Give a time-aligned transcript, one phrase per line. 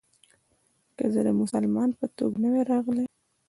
[0.97, 3.05] که زه د مسلمان په توګه نه وای راغلی.